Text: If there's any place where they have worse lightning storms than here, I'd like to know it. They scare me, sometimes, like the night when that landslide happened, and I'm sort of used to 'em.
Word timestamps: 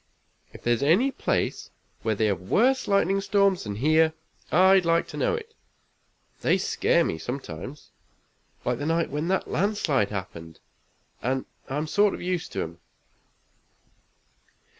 If 0.51 0.63
there's 0.63 0.81
any 0.81 1.11
place 1.11 1.69
where 2.01 2.15
they 2.15 2.25
have 2.25 2.41
worse 2.41 2.87
lightning 2.87 3.21
storms 3.21 3.65
than 3.65 3.75
here, 3.75 4.13
I'd 4.51 4.83
like 4.83 5.07
to 5.09 5.17
know 5.17 5.35
it. 5.35 5.53
They 6.41 6.57
scare 6.57 7.05
me, 7.05 7.19
sometimes, 7.19 7.91
like 8.65 8.79
the 8.79 8.87
night 8.87 9.11
when 9.11 9.27
that 9.27 9.47
landslide 9.47 10.09
happened, 10.09 10.59
and 11.21 11.45
I'm 11.69 11.85
sort 11.85 12.15
of 12.15 12.19
used 12.23 12.51
to 12.53 12.63
'em. 12.63 12.79